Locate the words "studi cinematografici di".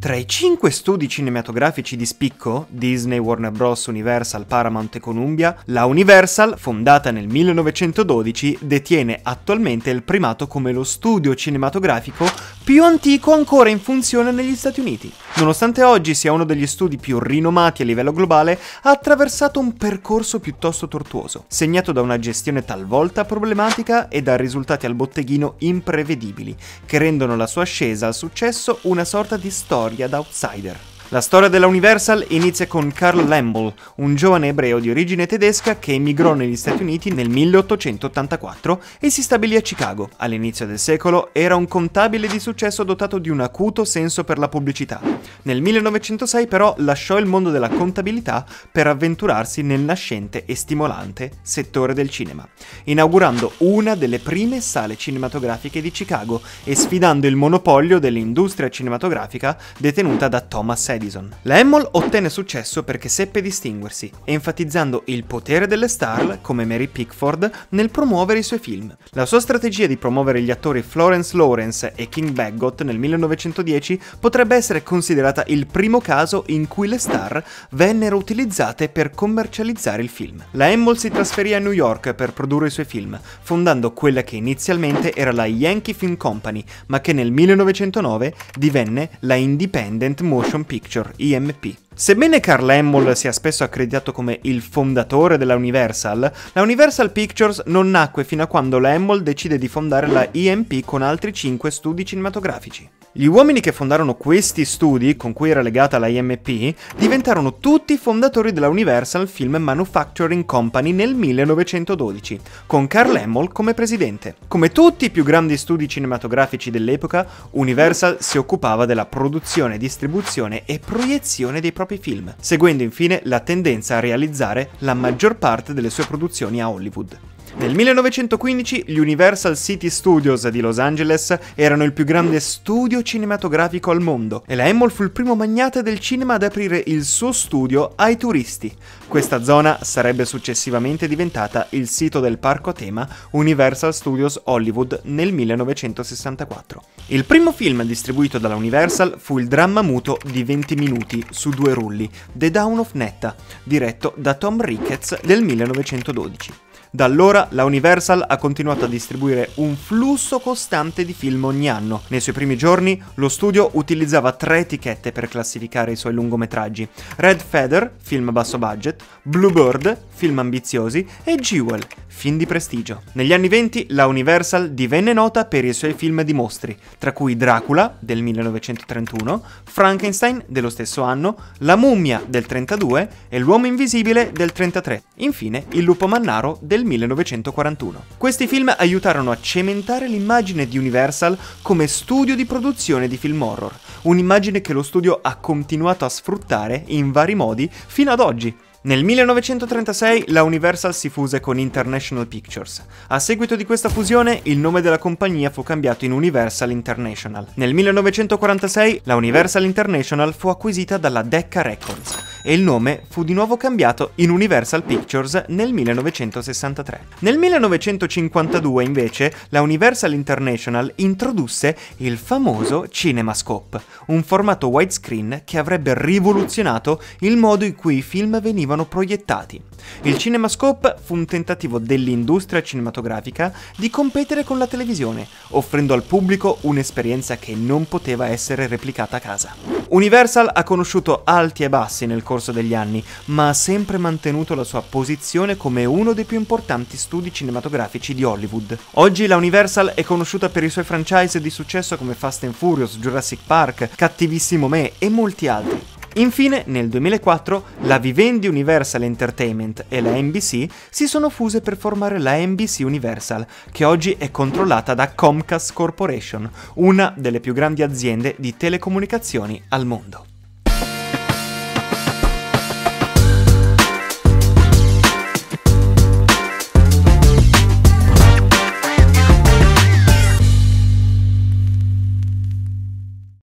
0.70-2.06, 246.96-248.22